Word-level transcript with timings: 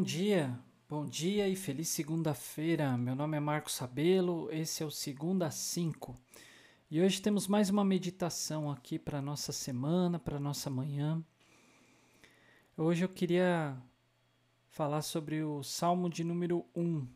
Bom 0.00 0.04
dia, 0.04 0.58
bom 0.88 1.04
dia 1.04 1.46
e 1.46 1.54
feliz 1.54 1.90
segunda-feira. 1.90 2.96
Meu 2.96 3.14
nome 3.14 3.36
é 3.36 3.40
Marcos 3.40 3.74
Sabelo, 3.74 4.48
esse 4.50 4.82
é 4.82 4.86
o 4.86 4.90
Segunda 4.90 5.50
5. 5.50 6.16
E 6.90 7.02
hoje 7.02 7.20
temos 7.20 7.46
mais 7.46 7.68
uma 7.68 7.84
meditação 7.84 8.70
aqui 8.70 8.98
para 8.98 9.20
nossa 9.20 9.52
semana, 9.52 10.18
para 10.18 10.40
nossa 10.40 10.70
manhã. 10.70 11.22
Hoje 12.78 13.04
eu 13.04 13.10
queria 13.10 13.76
falar 14.70 15.02
sobre 15.02 15.42
o 15.42 15.62
Salmo 15.62 16.08
de 16.08 16.24
número 16.24 16.64
1. 16.74 17.06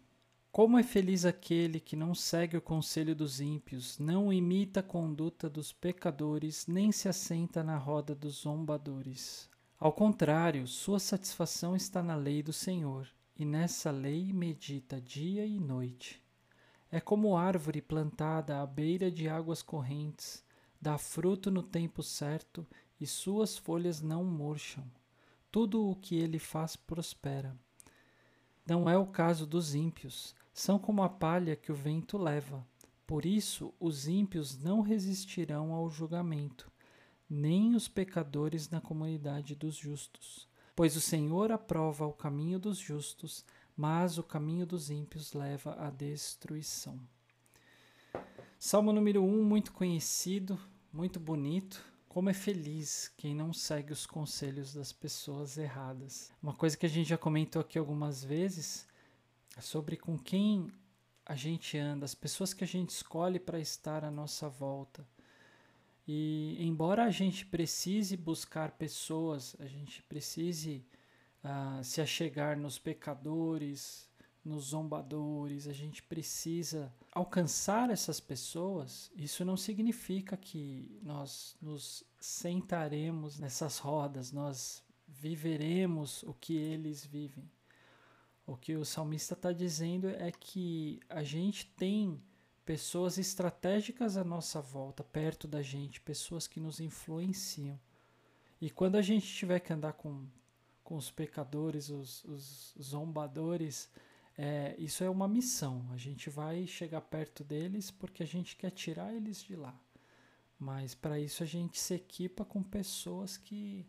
Como 0.52 0.78
é 0.78 0.82
feliz 0.82 1.24
aquele 1.24 1.80
que 1.80 1.96
não 1.96 2.14
segue 2.14 2.58
o 2.58 2.60
conselho 2.60 3.16
dos 3.16 3.40
ímpios, 3.40 3.98
não 3.98 4.30
imita 4.30 4.80
a 4.80 4.82
conduta 4.82 5.48
dos 5.48 5.72
pecadores, 5.72 6.66
nem 6.66 6.92
se 6.92 7.08
assenta 7.08 7.64
na 7.64 7.78
roda 7.78 8.14
dos 8.14 8.42
zombadores. 8.42 9.48
Ao 9.78 9.92
contrário, 9.92 10.66
sua 10.68 11.00
satisfação 11.00 11.74
está 11.74 12.02
na 12.02 12.14
lei 12.14 12.42
do 12.42 12.52
Senhor, 12.52 13.08
e 13.36 13.44
nessa 13.44 13.90
lei 13.90 14.32
medita 14.32 15.00
dia 15.00 15.44
e 15.44 15.58
noite. 15.58 16.22
É 16.90 17.00
como 17.00 17.36
árvore 17.36 17.82
plantada 17.82 18.62
à 18.62 18.66
beira 18.66 19.10
de 19.10 19.28
águas 19.28 19.62
correntes, 19.62 20.44
dá 20.80 20.96
fruto 20.96 21.50
no 21.50 21.62
tempo 21.62 22.02
certo 22.02 22.64
e 23.00 23.06
suas 23.06 23.58
folhas 23.58 24.00
não 24.00 24.24
murcham. 24.24 24.84
Tudo 25.50 25.90
o 25.90 25.96
que 25.96 26.14
ele 26.16 26.38
faz 26.38 26.76
prospera. 26.76 27.56
Não 28.64 28.88
é 28.88 28.96
o 28.96 29.06
caso 29.06 29.44
dos 29.44 29.74
ímpios, 29.74 30.36
são 30.52 30.78
como 30.78 31.02
a 31.02 31.08
palha 31.08 31.56
que 31.56 31.72
o 31.72 31.74
vento 31.74 32.16
leva. 32.16 32.64
Por 33.04 33.26
isso, 33.26 33.74
os 33.80 34.06
ímpios 34.06 34.56
não 34.56 34.80
resistirão 34.80 35.72
ao 35.72 35.90
julgamento 35.90 36.72
nem 37.28 37.74
os 37.74 37.88
pecadores 37.88 38.68
na 38.68 38.80
comunidade 38.80 39.54
dos 39.54 39.76
justos. 39.76 40.48
Pois 40.76 40.96
o 40.96 41.00
Senhor 41.00 41.52
aprova 41.52 42.06
o 42.06 42.12
caminho 42.12 42.58
dos 42.58 42.78
justos, 42.78 43.44
mas 43.76 44.18
o 44.18 44.22
caminho 44.22 44.66
dos 44.66 44.90
ímpios 44.90 45.32
leva 45.32 45.74
à 45.74 45.90
destruição. 45.90 46.98
Salmo 48.58 48.92
número 48.92 49.22
1, 49.22 49.26
um, 49.26 49.44
muito 49.44 49.72
conhecido, 49.72 50.58
muito 50.92 51.20
bonito. 51.20 51.84
Como 52.08 52.30
é 52.30 52.34
feliz 52.34 53.12
quem 53.16 53.34
não 53.34 53.52
segue 53.52 53.92
os 53.92 54.06
conselhos 54.06 54.72
das 54.72 54.92
pessoas 54.92 55.58
erradas. 55.58 56.32
Uma 56.42 56.54
coisa 56.54 56.76
que 56.76 56.86
a 56.86 56.88
gente 56.88 57.08
já 57.08 57.18
comentou 57.18 57.60
aqui 57.60 57.78
algumas 57.78 58.22
vezes 58.24 58.86
é 59.56 59.60
sobre 59.60 59.96
com 59.96 60.18
quem 60.18 60.72
a 61.26 61.34
gente 61.34 61.78
anda, 61.78 62.04
as 62.04 62.14
pessoas 62.14 62.52
que 62.52 62.64
a 62.64 62.66
gente 62.66 62.90
escolhe 62.90 63.38
para 63.38 63.58
estar 63.58 64.04
à 64.04 64.10
nossa 64.10 64.48
volta. 64.48 65.06
E 66.06 66.56
embora 66.58 67.04
a 67.04 67.10
gente 67.10 67.46
precise 67.46 68.16
buscar 68.16 68.72
pessoas, 68.72 69.56
a 69.58 69.66
gente 69.66 70.02
precise 70.02 70.84
uh, 71.42 71.82
se 71.82 72.00
achegar 72.00 72.58
nos 72.58 72.78
pecadores, 72.78 74.08
nos 74.44 74.66
zombadores, 74.66 75.66
a 75.66 75.72
gente 75.72 76.02
precisa 76.02 76.92
alcançar 77.12 77.88
essas 77.88 78.20
pessoas, 78.20 79.10
isso 79.16 79.44
não 79.44 79.56
significa 79.56 80.36
que 80.36 81.00
nós 81.02 81.56
nos 81.62 82.04
sentaremos 82.20 83.38
nessas 83.38 83.78
rodas, 83.78 84.30
nós 84.30 84.84
viveremos 85.08 86.22
o 86.24 86.34
que 86.34 86.54
eles 86.54 87.06
vivem. 87.06 87.50
O 88.46 88.56
que 88.56 88.76
o 88.76 88.84
salmista 88.84 89.32
está 89.32 89.52
dizendo 89.52 90.08
é 90.10 90.30
que 90.30 91.00
a 91.08 91.22
gente 91.22 91.64
tem 91.64 92.20
pessoas 92.64 93.18
estratégicas 93.18 94.16
à 94.16 94.24
nossa 94.24 94.60
volta, 94.60 95.04
perto 95.04 95.46
da 95.46 95.62
gente, 95.62 96.00
pessoas 96.00 96.46
que 96.46 96.58
nos 96.58 96.80
influenciam. 96.80 97.78
E 98.60 98.70
quando 98.70 98.96
a 98.96 99.02
gente 99.02 99.26
tiver 99.26 99.60
que 99.60 99.72
andar 99.72 99.92
com, 99.92 100.26
com 100.82 100.96
os 100.96 101.10
pecadores, 101.10 101.90
os, 101.90 102.24
os 102.24 102.74
zombadores, 102.80 103.90
é, 104.36 104.74
isso 104.78 105.04
é 105.04 105.10
uma 105.10 105.28
missão. 105.28 105.86
A 105.92 105.96
gente 105.96 106.30
vai 106.30 106.66
chegar 106.66 107.02
perto 107.02 107.44
deles 107.44 107.90
porque 107.90 108.22
a 108.22 108.26
gente 108.26 108.56
quer 108.56 108.70
tirar 108.70 109.12
eles 109.12 109.42
de 109.42 109.54
lá. 109.54 109.78
Mas 110.58 110.94
para 110.94 111.20
isso 111.20 111.42
a 111.42 111.46
gente 111.46 111.78
se 111.78 111.94
equipa 111.94 112.44
com 112.44 112.62
pessoas 112.62 113.36
que, 113.36 113.86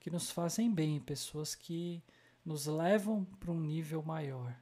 que 0.00 0.10
nos 0.10 0.30
fazem 0.30 0.72
bem, 0.72 1.00
pessoas 1.00 1.54
que 1.54 2.02
nos 2.44 2.66
levam 2.66 3.24
para 3.38 3.50
um 3.50 3.60
nível 3.60 4.02
maior. 4.02 4.56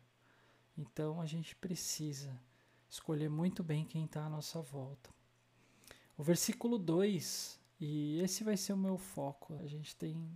Então 0.76 1.20
a 1.20 1.26
gente 1.26 1.54
precisa 1.54 2.36
escolher 2.94 3.28
muito 3.28 3.60
bem 3.64 3.84
quem 3.84 4.04
está 4.04 4.24
à 4.24 4.28
nossa 4.28 4.62
volta. 4.62 5.10
O 6.16 6.22
versículo 6.22 6.78
2, 6.78 7.58
e 7.80 8.20
esse 8.20 8.44
vai 8.44 8.56
ser 8.56 8.72
o 8.72 8.76
meu 8.76 8.96
foco. 8.96 9.58
A 9.60 9.66
gente 9.66 9.96
tem 9.96 10.30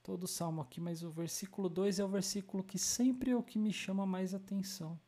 todo 0.00 0.22
o 0.22 0.28
salmo 0.28 0.62
aqui, 0.62 0.80
mas 0.80 1.02
o 1.02 1.10
versículo 1.10 1.68
2 1.68 1.98
é 1.98 2.04
o 2.04 2.08
versículo 2.08 2.62
que 2.62 2.78
sempre 2.78 3.32
é 3.32 3.36
o 3.36 3.42
que 3.42 3.58
me 3.58 3.72
chama 3.72 4.06
mais 4.06 4.32
atenção. 4.32 4.98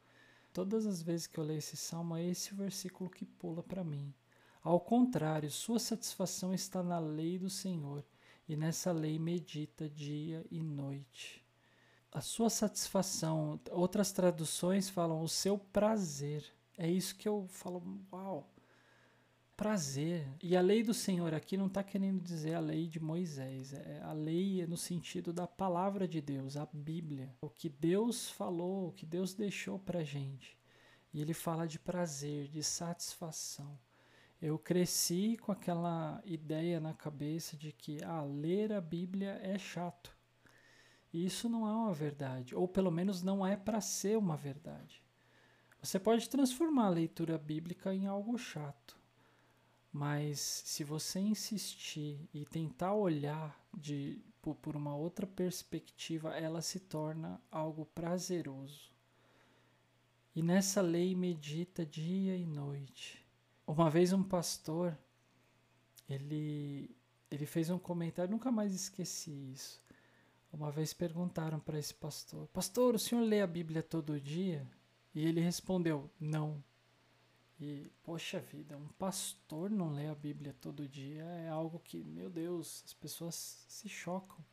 Todas 0.53 0.85
as 0.85 1.01
vezes 1.01 1.29
que 1.29 1.39
eu 1.39 1.45
leio 1.45 1.59
esse 1.59 1.77
salmo, 1.77 2.17
é 2.17 2.25
esse 2.25 2.53
o 2.53 2.57
versículo 2.57 3.09
que 3.09 3.25
pula 3.25 3.63
para 3.63 3.85
mim. 3.85 4.13
Ao 4.61 4.81
contrário, 4.81 5.49
sua 5.49 5.79
satisfação 5.79 6.53
está 6.53 6.83
na 6.83 6.99
lei 6.99 7.39
do 7.39 7.49
Senhor, 7.49 8.05
e 8.49 8.57
nessa 8.57 8.91
lei 8.91 9.17
medita 9.17 9.89
dia 9.89 10.45
e 10.51 10.61
noite. 10.61 11.47
A 12.11 12.21
sua 12.21 12.51
satisfação, 12.51 13.61
outras 13.71 14.11
traduções 14.11 14.89
falam 14.89 15.23
o 15.23 15.29
seu 15.29 15.57
prazer. 15.57 16.56
É 16.77 16.89
isso 16.91 17.17
que 17.17 17.29
eu 17.29 17.47
falo, 17.49 17.83
uau, 18.13 18.53
prazer. 19.57 20.29
E 20.43 20.55
a 20.55 20.61
lei 20.61 20.83
do 20.83 20.93
Senhor 20.93 21.33
aqui 21.33 21.57
não 21.57 21.67
está 21.67 21.83
querendo 21.83 22.21
dizer 22.21 22.55
a 22.55 22.61
lei 22.61 22.87
de 22.87 23.01
Moisés, 23.01 23.73
é 23.73 24.03
a 24.03 24.13
lei 24.13 24.61
é 24.61 24.67
no 24.67 24.77
sentido 24.77 25.33
da 25.33 25.47
palavra 25.47 26.07
de 26.07 26.21
Deus, 26.21 26.57
a 26.57 26.69
Bíblia, 26.71 27.35
o 27.41 27.49
que 27.49 27.69
Deus 27.69 28.31
falou, 28.31 28.89
o 28.89 28.93
que 28.93 29.07
Deus 29.07 29.33
deixou 29.33 29.79
para 29.79 30.05
gente. 30.05 30.59
E 31.15 31.23
ele 31.23 31.33
fala 31.33 31.67
de 31.67 31.79
prazer, 31.79 32.49
de 32.49 32.63
satisfação. 32.63 33.79
Eu 34.41 34.59
cresci 34.59 35.39
com 35.39 35.51
aquela 35.51 36.21
ideia 36.27 36.79
na 36.79 36.93
cabeça 36.93 37.57
de 37.57 37.73
que 37.73 38.05
ah, 38.05 38.23
ler 38.23 38.71
a 38.71 38.83
Bíblia 38.83 39.41
é 39.43 39.57
chato. 39.57 40.15
E 41.11 41.25
isso 41.25 41.49
não 41.49 41.67
é 41.67 41.73
uma 41.73 41.95
verdade, 41.95 42.55
ou 42.55 42.69
pelo 42.69 42.91
menos 42.91 43.23
não 43.23 43.47
é 43.47 43.57
para 43.57 43.81
ser 43.81 44.19
uma 44.19 44.37
verdade. 44.37 45.06
Você 45.87 46.01
pode 46.01 46.29
transformar 46.29 46.87
a 46.87 46.91
leitura 46.91 47.39
bíblica 47.39 47.95
em 47.95 48.09
algo 48.09 48.37
chato, 48.37 48.99
mas 49.93 50.41
se 50.41 50.83
você 50.83 51.21
insistir 51.21 52.29
e 52.35 52.45
tentar 52.45 52.93
olhar 52.93 53.57
de, 53.73 54.21
por, 54.43 54.75
uma 54.75 54.97
outra 54.97 55.29
perspectiva, 55.29 56.37
ela 56.37 56.61
se 56.61 56.81
torna 56.81 57.41
algo 57.53 57.87
prazeroso. 57.87 58.91
E 60.35 60.43
nessa 60.43 60.81
lei 60.81 61.15
medita 61.15 61.87
dia 61.87 62.37
e 62.37 62.45
noite. 62.45 63.25
Uma 63.65 63.89
vez 63.89 64.13
um 64.13 64.25
pastor, 64.25 64.99
ele, 66.09 66.91
ele 67.31 67.47
fez 67.47 67.71
um 67.71 67.79
comentário, 67.79 68.33
nunca 68.33 68.51
mais 68.51 68.75
esqueci 68.75 69.53
isso. 69.53 69.81
Uma 70.53 70.73
vez 70.73 70.93
perguntaram 70.93 71.61
para 71.61 71.79
esse 71.79 71.95
pastor: 71.95 72.49
Pastor, 72.49 72.97
o 72.97 72.99
senhor 72.99 73.23
lê 73.23 73.41
a 73.41 73.47
Bíblia 73.47 73.85
todo 73.85 74.21
dia? 74.21 74.69
E 75.17 75.25
ele 75.25 75.41
respondeu: 75.41 76.11
Não. 76.21 76.63
E, 77.59 77.91
poxa 78.05 78.39
vida, 78.39 78.77
um 78.77 78.89
pastor 78.99 79.71
não 79.71 79.91
lê 79.91 80.09
a 80.09 80.15
Bíblia 80.15 80.55
todo 80.61 80.87
dia 80.87 81.25
é 81.25 81.49
algo 81.49 81.81
que, 81.81 82.05
meu 82.05 82.29
Deus, 82.29 82.83
as 82.85 82.93
pessoas 82.93 83.65
se 83.67 83.89
chocam. 83.89 84.45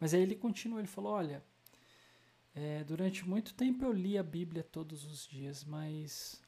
Mas 0.00 0.14
aí 0.14 0.22
ele 0.22 0.34
continua, 0.34 0.78
ele 0.78 0.88
falou: 0.88 1.12
Olha, 1.12 1.44
é, 2.54 2.82
durante 2.82 3.28
muito 3.28 3.52
tempo 3.52 3.84
eu 3.84 3.92
li 3.92 4.16
a 4.16 4.22
Bíblia 4.22 4.64
todos 4.64 5.04
os 5.04 5.26
dias, 5.26 5.62
mas 5.64 6.40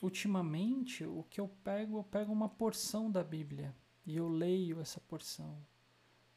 ultimamente 0.00 1.04
o 1.04 1.24
que 1.24 1.38
eu 1.38 1.48
pego, 1.62 1.98
eu 1.98 2.04
pego 2.04 2.32
uma 2.32 2.48
porção 2.48 3.10
da 3.10 3.22
Bíblia 3.22 3.76
e 4.06 4.16
eu 4.16 4.26
leio 4.26 4.80
essa 4.80 5.00
porção 5.02 5.62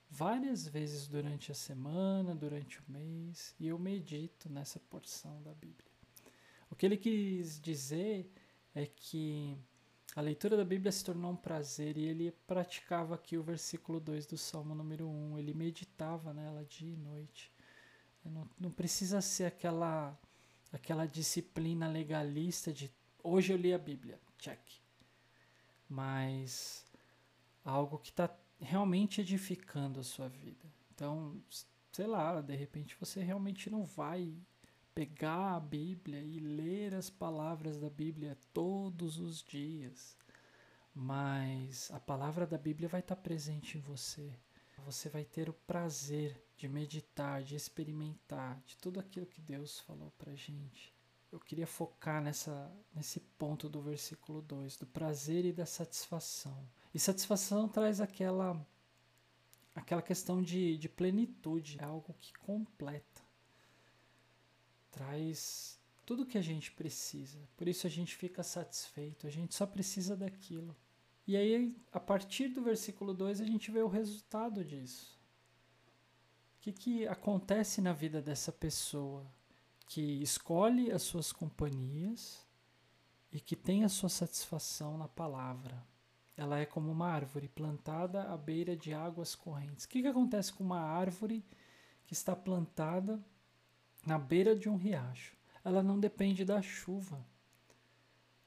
várias 0.09 0.67
vezes 0.67 1.07
durante 1.07 1.51
a 1.51 1.55
semana, 1.55 2.35
durante 2.35 2.79
o 2.79 2.83
mês, 2.87 3.53
e 3.59 3.67
eu 3.67 3.77
medito 3.77 4.49
nessa 4.49 4.79
porção 4.79 5.41
da 5.43 5.53
Bíblia. 5.53 5.84
O 6.69 6.75
que 6.75 6.85
ele 6.85 6.97
quis 6.97 7.59
dizer 7.59 8.29
é 8.73 8.85
que 8.85 9.57
a 10.15 10.21
leitura 10.21 10.55
da 10.55 10.63
Bíblia 10.63 10.91
se 10.91 11.03
tornou 11.03 11.31
um 11.31 11.35
prazer 11.35 11.97
e 11.97 12.05
ele 12.05 12.31
praticava 12.47 13.15
aqui 13.15 13.37
o 13.37 13.43
versículo 13.43 13.99
2 13.99 14.25
do 14.25 14.37
Salmo 14.37 14.73
número 14.73 15.07
1, 15.07 15.37
ele 15.37 15.53
meditava 15.53 16.33
nela 16.33 16.63
dia 16.65 16.93
e 16.93 16.97
noite. 16.97 17.51
Não, 18.23 18.49
não 18.59 18.71
precisa 18.71 19.21
ser 19.21 19.45
aquela 19.45 20.17
aquela 20.71 21.05
disciplina 21.05 21.87
legalista 21.87 22.73
de 22.73 22.91
hoje 23.23 23.53
eu 23.53 23.57
li 23.57 23.73
a 23.73 23.77
Bíblia, 23.77 24.19
check. 24.37 24.59
Mas 25.87 26.85
algo 27.63 27.97
que 27.99 28.09
está 28.09 28.29
realmente 28.59 29.21
edificando 29.21 29.99
a 29.99 30.03
sua 30.03 30.27
vida. 30.27 30.65
Então, 30.93 31.41
sei 31.91 32.07
lá, 32.07 32.41
de 32.41 32.55
repente 32.55 32.95
você 32.99 33.21
realmente 33.21 33.69
não 33.69 33.83
vai 33.83 34.33
pegar 34.95 35.57
a 35.57 35.59
Bíblia 35.59 36.21
e 36.21 36.39
ler 36.39 36.95
as 36.95 37.09
palavras 37.09 37.77
da 37.77 37.89
Bíblia 37.89 38.37
todos 38.53 39.19
os 39.19 39.43
dias, 39.43 40.15
mas 40.93 41.91
a 41.91 41.99
palavra 41.99 42.47
da 42.47 42.57
Bíblia 42.57 42.87
vai 42.87 43.01
estar 43.01 43.17
presente 43.17 43.77
em 43.77 43.81
você. 43.81 44.33
você 44.85 45.09
vai 45.09 45.25
ter 45.25 45.49
o 45.49 45.53
prazer 45.53 46.41
de 46.55 46.69
meditar, 46.69 47.43
de 47.43 47.55
experimentar, 47.55 48.61
de 48.65 48.77
tudo 48.77 48.99
aquilo 48.99 49.25
que 49.25 49.41
Deus 49.41 49.79
falou 49.81 50.13
pra 50.17 50.33
gente. 50.33 50.93
Eu 51.29 51.39
queria 51.41 51.67
focar 51.67 52.21
nessa, 52.21 52.71
nesse 52.93 53.19
ponto 53.19 53.67
do 53.67 53.81
versículo 53.81 54.41
2, 54.41 54.77
do 54.77 54.85
prazer 54.85 55.43
e 55.43 55.51
da 55.51 55.65
satisfação. 55.65 56.65
E 56.93 56.99
satisfação 56.99 57.67
traz 57.67 57.99
aquela 57.99 58.65
aquela 59.73 60.01
questão 60.01 60.41
de, 60.41 60.77
de 60.77 60.87
plenitude, 60.87 61.77
é 61.81 61.83
algo 61.83 62.15
que 62.17 62.31
completa. 62.39 63.24
Traz 64.95 65.77
tudo 66.05 66.25
que 66.25 66.37
a 66.37 66.41
gente 66.41 66.71
precisa. 66.71 67.37
Por 67.57 67.67
isso 67.67 67.85
a 67.85 67.89
gente 67.89 68.15
fica 68.15 68.41
satisfeito, 68.43 69.27
a 69.27 69.29
gente 69.29 69.53
só 69.53 69.65
precisa 69.65 70.15
daquilo. 70.15 70.73
E 71.27 71.35
aí, 71.35 71.75
a 71.91 71.99
partir 71.99 72.47
do 72.47 72.61
versículo 72.61 73.13
2, 73.13 73.41
a 73.41 73.45
gente 73.45 73.69
vê 73.71 73.81
o 73.81 73.89
resultado 73.89 74.63
disso. 74.63 75.19
O 76.57 76.61
que, 76.61 76.71
que 76.71 77.07
acontece 77.07 77.81
na 77.81 77.91
vida 77.91 78.21
dessa 78.21 78.53
pessoa 78.53 79.29
que 79.85 80.21
escolhe 80.21 80.93
as 80.93 81.01
suas 81.03 81.33
companhias 81.33 82.47
e 83.33 83.41
que 83.41 83.57
tem 83.57 83.83
a 83.83 83.89
sua 83.89 84.09
satisfação 84.09 84.97
na 84.97 85.09
palavra? 85.09 85.85
Ela 86.37 86.59
é 86.59 86.65
como 86.65 86.89
uma 86.89 87.09
árvore 87.09 87.49
plantada 87.49 88.31
à 88.31 88.37
beira 88.37 88.77
de 88.77 88.93
águas 88.93 89.35
correntes. 89.35 89.83
O 89.83 89.89
que, 89.89 90.01
que 90.01 90.07
acontece 90.07 90.53
com 90.53 90.63
uma 90.63 90.79
árvore 90.79 91.43
que 92.05 92.13
está 92.13 92.33
plantada 92.33 93.21
na 94.05 94.19
beira 94.19 94.55
de 94.55 94.69
um 94.69 94.75
riacho? 94.75 95.35
Ela 95.63 95.81
não 95.81 95.99
depende 95.99 96.45
da 96.45 96.61
chuva 96.61 97.25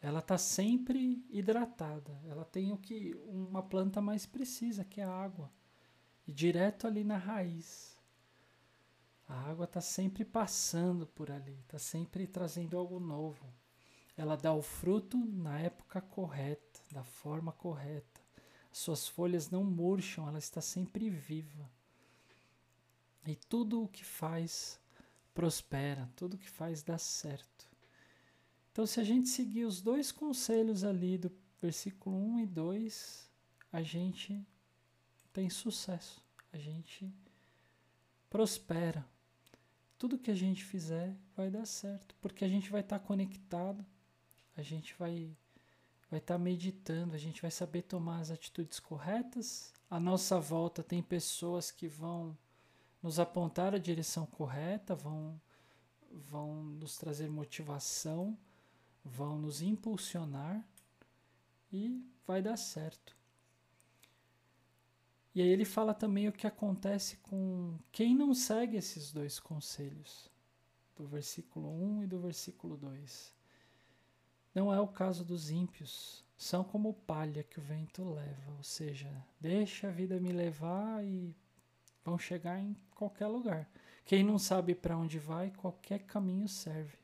ela 0.01 0.21
está 0.21 0.39
sempre 0.39 1.25
hidratada. 1.29 2.21
Ela 2.29 2.45
tem 2.45 2.73
o 2.73 2.79
que 2.79 3.15
uma 3.27 3.63
planta 3.63 4.01
mais 4.01 4.27
precisa, 4.27 4.85
que 4.85 5.01
é 5.01 5.05
a 5.05 5.11
água. 5.11 5.51
E 6.27 6.33
direto 6.33 6.87
ali 6.87 7.03
na 7.03 7.17
raiz. 7.17 7.99
A 9.29 9.35
água 9.51 9.65
está 9.65 9.81
sempre 9.81 10.25
passando 10.25 11.07
por 11.07 11.31
ali, 11.31 11.59
está 11.61 11.79
sempre 11.79 12.27
trazendo 12.27 12.79
algo 12.79 12.99
novo. 12.99 13.45
Ela 14.17 14.37
dá 14.37 14.53
o 14.55 14.63
fruto 14.63 15.19
na 15.19 15.59
época 15.61 16.01
correta, 16.01 16.81
da 16.93 17.05
forma 17.05 17.53
correta. 17.53 18.21
suas 18.73 19.09
folhas 19.09 19.51
não 19.51 19.65
murcham, 19.65 20.29
ela 20.29 20.39
está 20.39 20.61
sempre 20.61 21.11
viva. 21.11 21.69
E 23.27 23.35
tudo 23.35 23.83
o 23.83 23.89
que 23.89 24.05
faz 24.05 24.81
prospera, 25.39 26.11
tudo 26.17 26.37
que 26.37 26.51
faz 26.51 26.83
dá 26.83 26.99
certo. 26.99 27.71
Então, 28.73 28.85
se 28.85 28.99
a 28.99 29.05
gente 29.05 29.29
seguir 29.29 29.67
os 29.67 29.81
dois 29.81 30.11
conselhos 30.11 30.83
ali 30.83 31.17
do 31.17 31.31
versículo 31.63 32.17
1 32.17 32.41
e 32.41 32.47
2, 32.47 33.31
a 33.73 33.81
gente 33.81 34.45
tem 35.33 35.49
sucesso, 35.49 36.21
a 36.53 36.59
gente 36.59 37.15
prospera. 38.29 39.07
Tudo 39.97 40.19
que 40.19 40.33
a 40.33 40.35
gente 40.35 40.65
fizer 40.65 41.15
vai 41.37 41.49
dar 41.49 41.67
certo, 41.67 42.17
porque 42.21 42.45
a 42.45 42.49
gente 42.49 42.69
vai 42.69 42.81
estar 42.81 42.99
tá 42.99 43.07
conectado, 43.07 43.87
a 44.57 44.63
gente 44.63 44.93
vai 44.99 45.37
vai 46.11 46.19
estar 46.19 46.35
tá 46.35 46.39
meditando, 46.39 47.15
a 47.15 47.19
gente 47.19 47.41
vai 47.41 47.53
saber 47.53 47.83
tomar 47.83 48.19
as 48.19 48.33
atitudes 48.33 48.81
corretas. 48.81 49.73
À 49.89 50.01
nossa 50.01 50.41
volta 50.41 50.83
tem 50.83 51.01
pessoas 51.01 51.71
que 51.71 51.87
vão 51.87 52.37
nos 53.03 53.19
apontar 53.19 53.75
a 53.75 53.79
direção 53.79 54.27
correta, 54.27 54.95
vão 54.95 55.41
vão 56.11 56.65
nos 56.65 56.97
trazer 56.97 57.29
motivação 57.29 58.37
vão 59.09 59.39
nos 59.39 59.63
impulsionar 59.63 60.65
e 61.73 62.05
vai 62.27 62.43
dar 62.43 62.57
certo. 62.57 63.17
E 65.35 65.43
aí 65.43 65.49
ele 65.49 65.65
fala 65.65 65.95
também 65.95 66.29
o 66.29 66.33
que 66.33 66.47
acontece 66.47 67.17
com 67.19 67.79
quem 67.93 68.15
não 68.15 68.35
segue 68.35 68.77
esses 68.77 69.13
dois 69.13 69.39
conselhos, 69.39 70.31
do 70.97 71.07
versículo 71.07 71.69
1 71.99 72.05
e 72.05 72.07
do 72.07 72.19
versículo 72.19 72.77
2. 72.77 73.35
Não 74.55 74.73
é 74.73 74.81
o 74.81 74.89
caso 74.89 75.25
dos 75.25 75.51
ímpios, 75.51 76.25
são 76.37 76.65
como 76.65 76.93
palha 76.93 77.45
que 77.45 77.61
o 77.61 77.63
vento 77.63 78.03
leva, 78.03 78.53
ou 78.57 78.65
seja, 78.65 79.11
deixa 79.41 79.89
a 79.89 79.93
vida 79.93 80.19
me 80.19 80.33
levar 80.33 81.05
e 81.05 81.37
vão 82.09 82.19
chegar 82.19 82.59
em 82.59 82.75
qualquer 82.95 83.27
lugar. 83.27 83.71
Quem 84.05 84.25
não 84.25 84.39
sabe 84.39 84.75
para 84.75 84.97
onde 84.97 85.19
vai, 85.19 85.51
qualquer 85.51 86.01
caminho 86.01 86.49
serve. 86.49 86.97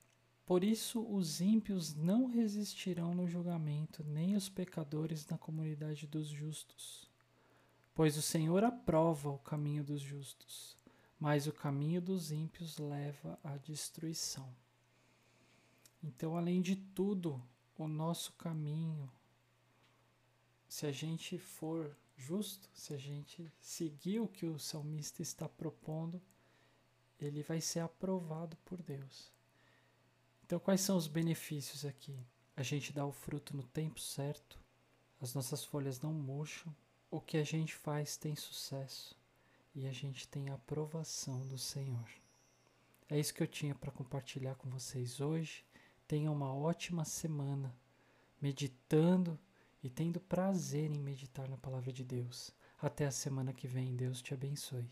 Por 0.46 0.64
isso 0.64 1.00
os 1.06 1.40
ímpios 1.40 1.94
não 1.94 2.26
resistirão 2.26 3.14
no 3.14 3.28
julgamento, 3.28 4.02
nem 4.04 4.36
os 4.36 4.48
pecadores 4.48 5.26
na 5.26 5.38
comunidade 5.38 6.06
dos 6.06 6.28
justos. 6.28 7.08
Pois 7.94 8.16
o 8.16 8.22
Senhor 8.22 8.64
aprova 8.64 9.30
o 9.30 9.38
caminho 9.38 9.84
dos 9.84 10.00
justos, 10.00 10.76
mas 11.18 11.46
o 11.46 11.52
caminho 11.52 12.00
dos 12.00 12.32
ímpios 12.32 12.78
leva 12.78 13.38
à 13.42 13.56
destruição. 13.56 14.48
Então, 16.02 16.36
além 16.36 16.60
de 16.60 16.76
tudo, 16.76 17.40
o 17.78 17.88
nosso 17.88 18.32
caminho, 18.34 19.10
se 20.68 20.86
a 20.86 20.92
gente 20.92 21.38
for 21.38 21.96
justo, 22.16 22.68
se 22.74 22.94
a 22.94 22.96
gente 22.96 23.52
seguir 23.60 24.20
o 24.20 24.28
que 24.28 24.46
o 24.46 24.58
salmista 24.58 25.22
está 25.22 25.48
propondo, 25.48 26.20
ele 27.18 27.42
vai 27.42 27.60
ser 27.60 27.80
aprovado 27.80 28.56
por 28.64 28.82
Deus. 28.82 29.32
Então, 30.44 30.58
quais 30.58 30.80
são 30.80 30.96
os 30.96 31.06
benefícios 31.06 31.84
aqui? 31.84 32.18
A 32.56 32.62
gente 32.62 32.92
dá 32.92 33.04
o 33.04 33.12
fruto 33.12 33.56
no 33.56 33.62
tempo 33.62 33.98
certo, 34.00 34.58
as 35.20 35.34
nossas 35.34 35.64
folhas 35.64 36.00
não 36.00 36.12
murcham, 36.12 36.74
o 37.10 37.20
que 37.20 37.36
a 37.36 37.44
gente 37.44 37.74
faz 37.74 38.16
tem 38.16 38.36
sucesso 38.36 39.16
e 39.74 39.86
a 39.86 39.92
gente 39.92 40.28
tem 40.28 40.50
a 40.50 40.54
aprovação 40.54 41.46
do 41.46 41.58
Senhor. 41.58 42.08
É 43.08 43.18
isso 43.18 43.34
que 43.34 43.42
eu 43.42 43.46
tinha 43.46 43.74
para 43.74 43.90
compartilhar 43.90 44.54
com 44.56 44.68
vocês 44.70 45.20
hoje. 45.20 45.64
Tenham 46.06 46.32
uma 46.32 46.54
ótima 46.54 47.04
semana 47.04 47.74
meditando 48.40 49.38
e 49.84 49.90
tendo 49.90 50.18
prazer 50.18 50.90
em 50.90 50.98
meditar 50.98 51.46
na 51.46 51.58
palavra 51.58 51.92
de 51.92 52.02
Deus. 52.02 52.50
Até 52.80 53.04
a 53.04 53.10
semana 53.10 53.52
que 53.52 53.68
vem. 53.68 53.94
Deus 53.94 54.22
te 54.22 54.32
abençoe. 54.32 54.88